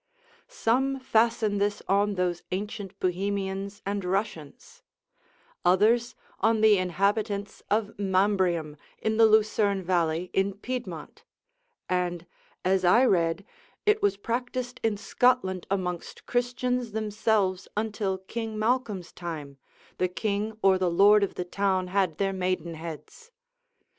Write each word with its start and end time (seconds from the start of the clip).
some 0.47 0.99
fasten 0.99 1.59
this 1.59 1.83
on 1.87 2.15
those 2.15 2.41
ancient 2.51 2.99
Bohemians 2.99 3.83
and 3.85 4.03
Russians: 4.03 4.81
others 5.63 6.15
on 6.39 6.61
the 6.61 6.79
inhabitants 6.79 7.61
of 7.69 7.93
Mambrium, 7.99 8.77
in 8.99 9.17
the 9.17 9.27
Lucerne 9.27 9.83
valley 9.83 10.31
in 10.33 10.55
Piedmont; 10.55 11.23
and, 11.87 12.25
as 12.65 12.83
I 12.83 13.05
read, 13.05 13.45
it 13.85 14.01
was 14.01 14.17
practised 14.17 14.79
in 14.81 14.97
Scotland 14.97 15.67
amongst 15.69 16.25
Christians 16.25 16.93
themselves, 16.93 17.67
until 17.77 18.17
King 18.17 18.57
Malcolm's 18.57 19.11
time, 19.11 19.59
the 19.99 20.07
king 20.07 20.57
or 20.63 20.79
the 20.79 20.89
lord 20.89 21.21
of 21.23 21.35
the 21.35 21.45
town 21.45 21.89
had 21.89 22.17
their 22.17 22.33
maidenheads. 22.33 23.29